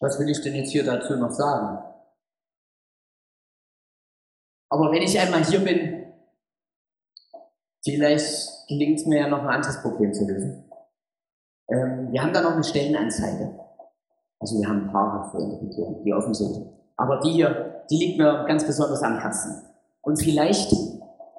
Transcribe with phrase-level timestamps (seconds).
[0.00, 1.82] Was will ich denn jetzt hier dazu noch sagen?
[4.68, 6.12] Aber wenn ich einmal hier bin,
[7.82, 10.70] vielleicht gelingt es mir ja noch ein anderes Problem zu lösen.
[11.68, 13.58] Ähm, wir haben da noch eine Stellenanzeige.
[14.38, 16.68] Also wir haben ein paar für Regierung, die offen sind.
[16.96, 19.62] Aber die hier, die liegt mir ganz besonders am Herzen.
[20.02, 20.72] Und vielleicht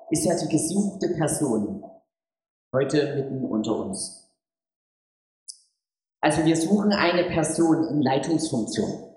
[0.10, 1.84] ist ja die gesuchte Person
[2.74, 4.27] heute mitten unter uns.
[6.22, 9.14] Also wir suchen eine Person in Leitungsfunktion,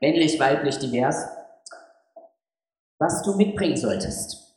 [0.00, 1.26] männlich, weiblich, divers,
[2.98, 4.56] was du mitbringen solltest.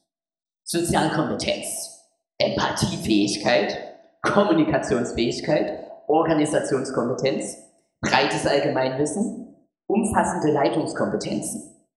[0.63, 2.01] Sozialkompetenz,
[2.37, 3.77] Empathiefähigkeit,
[4.21, 7.57] Kommunikationsfähigkeit, Organisationskompetenz,
[8.01, 9.55] breites Allgemeinwissen,
[9.87, 11.87] umfassende Leitungskompetenzen,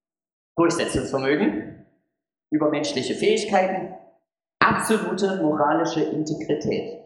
[0.57, 1.87] Durchsetzungsvermögen,
[2.51, 3.95] übermenschliche Fähigkeiten,
[4.59, 7.05] absolute moralische Integrität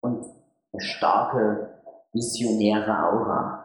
[0.00, 0.24] und
[0.72, 1.81] eine starke
[2.12, 3.62] visionäre Aura.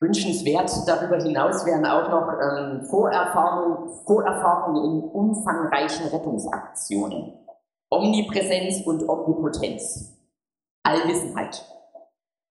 [0.00, 7.34] Wünschenswert darüber hinaus wären auch noch ähm, Vorerfahrungen Vorerfahrung in umfangreichen Rettungsaktionen.
[7.90, 10.16] Omnipräsenz und Omnipotenz.
[10.82, 11.66] Allwissenheit.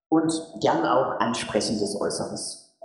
[0.10, 0.32] Und
[0.62, 2.78] gern auch ansprechendes Äußeres.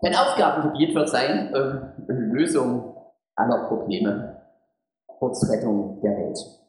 [0.00, 2.96] Dein Aufgabengebiet wird sein, äh, Lösung
[3.36, 4.42] aller Probleme.
[5.06, 6.61] Kurzrettung der Welt.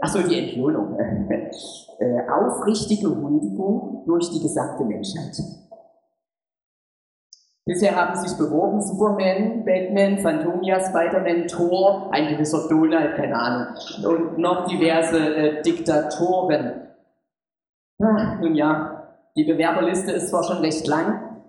[0.00, 0.98] Achso, die Entlohnung.
[2.00, 5.36] äh, aufrichtige Huldigung durch die gesamte Menschheit.
[7.66, 13.66] Bisher haben sich beworben Superman, Batman, Phantomia, Spider-Man, Thor, ein gewisser Donald, keine Ahnung,
[14.04, 16.88] und noch diverse äh, Diktatoren.
[18.02, 21.42] Ah, nun ja, die Bewerberliste ist zwar schon recht lang,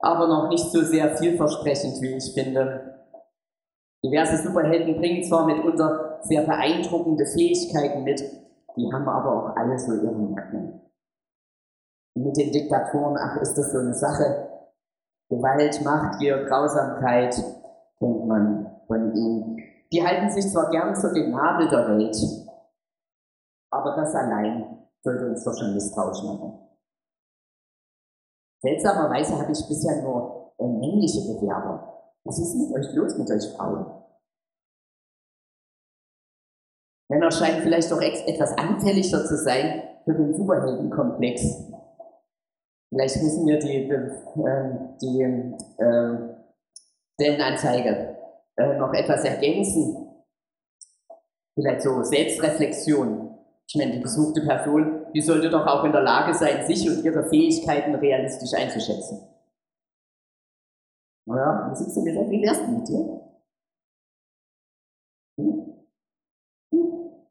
[0.00, 2.97] aber noch nicht so sehr vielversprechend, wie ich finde.
[4.04, 8.20] Diverse Superhelden bringen zwar mitunter sehr beeindruckende Fähigkeiten mit,
[8.76, 10.80] die haben aber auch alle so ihren Nacken.
[12.14, 14.48] Mit den Diktatoren, ach, ist das so eine Sache.
[15.28, 17.34] Gewalt, Macht, Gier, Grausamkeit
[17.98, 19.58] kennt man von ihnen.
[19.92, 22.16] Die halten sich zwar gern für den Nabel der Welt,
[23.70, 26.68] aber das allein sollte uns doch schon misstrauisch machen.
[28.60, 31.97] Seltsamerweise habe ich bisher nur männliche Bewerber.
[32.24, 33.86] Was ist mit euch los mit euch Frauen?
[37.10, 41.72] Männer scheinen vielleicht doch etwas anfälliger zu sein für den Superheldenkomplex.
[42.90, 44.08] Vielleicht müssen wir die, äh,
[45.00, 46.34] die äh,
[47.14, 48.16] Stellenanzeige
[48.78, 50.08] noch etwas ergänzen.
[51.54, 53.36] Vielleicht so Selbstreflexion.
[53.66, 57.04] Ich meine, die besuchte Person, die sollte doch auch in der Lage sein, sich und
[57.04, 59.28] ihre Fähigkeiten realistisch einzuschätzen.
[61.28, 63.20] Naja, wie sitzt du gesagt, wie wär's denn mit dir?
[65.36, 65.74] Hm?
[66.72, 67.28] Hm?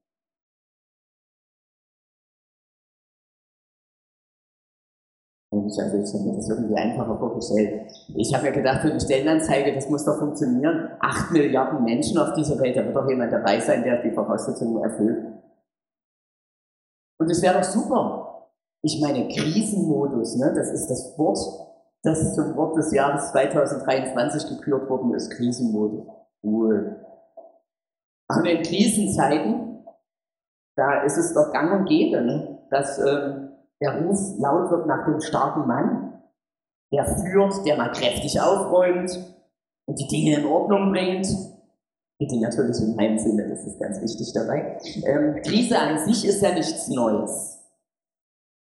[5.68, 7.92] Ich habe mir das irgendwie einfacher vorgestellt.
[8.16, 10.92] Ich habe ja gedacht, für die Stellenanzeige, das muss doch funktionieren.
[11.00, 14.84] Acht Milliarden Menschen auf dieser Welt, da wird doch jemand dabei sein, der die Voraussetzungen
[14.84, 15.26] erfüllt.
[17.20, 18.50] Und es wäre doch super.
[18.84, 21.67] Ich meine, Krisenmodus, ne, das ist das Wort,
[22.04, 26.08] das zum Wort des Jahres 2023 gekürt worden ist, Krisenmodus.
[26.44, 27.06] Cool.
[28.30, 29.86] Und in Krisenzeiten,
[30.76, 35.06] da ist es doch gang und gäbe, ne, dass ähm, der Ruf laut wird nach
[35.06, 36.22] dem starken Mann,
[36.92, 39.36] der führt, der mal kräftig aufräumt
[39.86, 41.28] und die Dinge in Ordnung bringt.
[42.20, 44.80] Bitte natürlich in meinem Sinne, das ist ganz wichtig dabei.
[45.06, 47.64] Ähm, Krise an sich ist ja nichts Neues.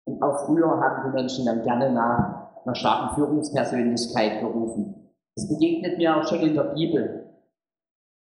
[0.05, 2.36] Und auch früher haben die Menschen dann gerne nach
[2.67, 5.13] einer starken Führungspersönlichkeit gerufen.
[5.35, 7.29] Das begegnet mir auch schon in der Bibel.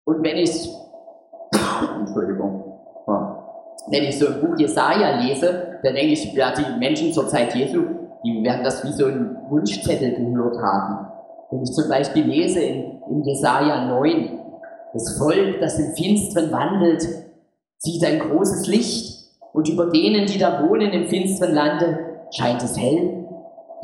[0.05, 0.69] Und wenn ich,
[1.99, 2.63] Entschuldigung,
[3.89, 7.55] wenn ich so ein Buch Jesaja lese, dann denke ich, ja, die Menschen zur Zeit
[7.55, 7.83] Jesu,
[8.23, 11.07] die werden das wie so ein Wunschzettel gehört haben.
[11.51, 14.39] Wenn ich zum Beispiel lese in, in Jesaja 9,
[14.93, 17.07] das Volk, das im Finsteren wandelt,
[17.77, 21.99] sieht ein großes Licht und über denen, die da wohnen im finsteren Lande,
[22.31, 23.16] scheint es hell.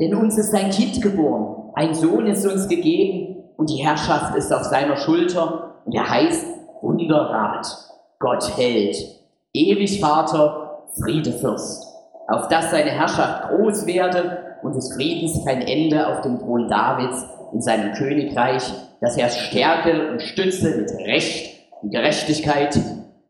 [0.00, 4.52] Denn uns ist ein Kind geboren, ein Sohn ist uns gegeben und die Herrschaft ist
[4.52, 6.46] auf seiner Schulter und er heißt
[6.82, 7.66] Wunderrat,
[8.18, 8.96] Gott hält,
[9.52, 11.86] ewig Vater, Friedefürst,
[12.28, 17.24] auf dass seine Herrschaft groß werde und des Friedens kein Ende auf dem Thron Davids
[17.52, 18.62] in seinem Königreich,
[19.00, 22.78] dass er Stärke und Stütze mit Recht und Gerechtigkeit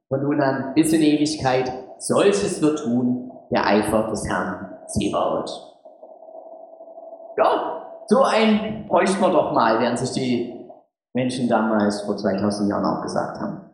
[0.08, 1.70] von nun an bis in Ewigkeit.
[1.98, 5.73] Solches wird tun der Eifer des Herrn Zebaoth.
[7.36, 10.70] Ja, so ein bräuchten wir doch mal, während sich die
[11.14, 13.70] Menschen damals vor 2000 Jahren auch gesagt haben.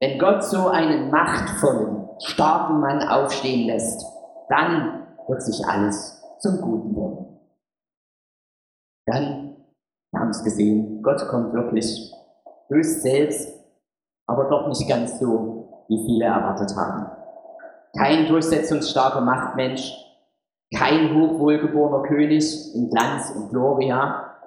[0.00, 4.04] Wenn Gott so einen machtvollen, starken Mann aufstehen lässt,
[4.48, 7.40] dann wird sich alles zum Guten werden.
[9.06, 9.56] Dann,
[10.12, 12.12] wir haben es gesehen, Gott kommt wirklich
[12.68, 13.48] höchst selbst,
[14.26, 17.10] aber doch nicht ganz so, wie viele erwartet haben.
[17.96, 20.05] Kein durchsetzungsstarker Machtmensch,
[20.74, 24.38] kein hochwohlgeborener König in Glanz und Gloria.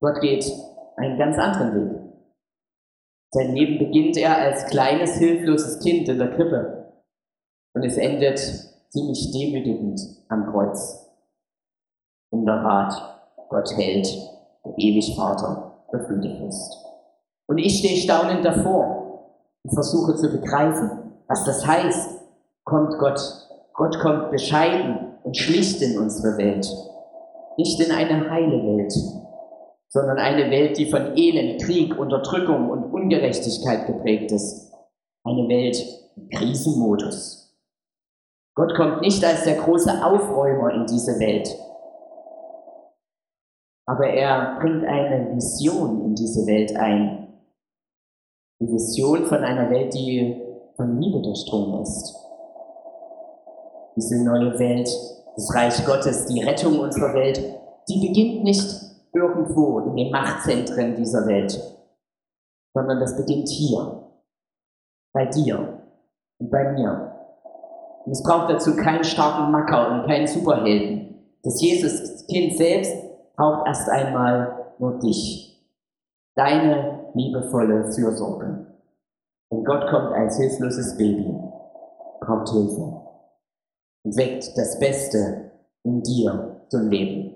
[0.00, 0.44] Gott geht
[0.96, 2.02] einen ganz anderen Weg.
[3.30, 6.92] Sein Leben beginnt er als kleines, hilfloses Kind in der Krippe
[7.74, 8.38] und es endet
[8.90, 11.08] ziemlich demütigend am Kreuz.
[12.30, 12.92] In der Rat,
[13.48, 14.06] Gott hält,
[14.64, 16.76] der ewig Vater, der Friedefürst.
[17.46, 22.20] Und ich stehe staunend davor und versuche zu begreifen, was das heißt.
[22.64, 23.20] Kommt Gott,
[23.74, 26.66] Gott kommt bescheiden und schlicht in unsere Welt.
[27.56, 28.92] Nicht in eine heile Welt,
[29.88, 34.72] sondern eine Welt, die von Elend, Krieg, Unterdrückung und Ungerechtigkeit geprägt ist.
[35.24, 35.76] Eine Welt
[36.16, 37.56] im Krisenmodus.
[38.54, 41.48] Gott kommt nicht als der große Aufräumer in diese Welt,
[43.86, 47.28] aber er bringt eine Vision in diese Welt ein.
[48.60, 50.40] Die Vision von einer Welt, die
[50.76, 52.14] von Liebe durchdrungen ist.
[53.96, 54.88] Diese neue Welt,
[55.34, 57.42] das Reich Gottes, die Rettung unserer Welt,
[57.88, 61.60] die beginnt nicht irgendwo in den Machtzentren dieser Welt,
[62.74, 64.08] sondern das beginnt hier,
[65.12, 65.82] bei dir
[66.38, 67.12] und bei mir.
[68.04, 71.14] Und es braucht dazu keinen starken Macker und keinen Superhelden.
[71.42, 72.94] Das Jesus-Kind selbst
[73.36, 75.62] braucht erst einmal nur dich,
[76.34, 78.66] deine liebevolle Fürsorge.
[79.50, 81.38] Und Gott kommt als hilfloses Baby,
[82.20, 83.01] braucht Hilfe
[84.04, 85.52] und weckt das Beste
[85.84, 87.34] in dir zum Leben.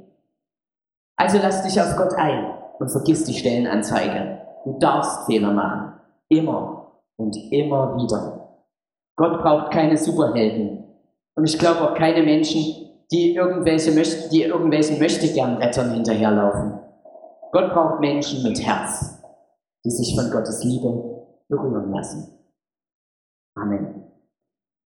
[1.17, 4.43] Also lass dich auf Gott ein und vergiss die Stellenanzeige.
[4.65, 5.93] Du darfst Fehler machen.
[6.29, 8.61] Immer und immer wieder.
[9.17, 10.85] Gott braucht keine Superhelden.
[11.37, 16.81] Und ich glaube auch keine Menschen, die irgendwelche möchte, die irgendwelchen möchtegern Rettern hinterherlaufen.
[17.53, 19.23] Gott braucht Menschen mit Herz,
[19.85, 22.37] die sich von Gottes Liebe berühren lassen.
[23.55, 24.06] Amen.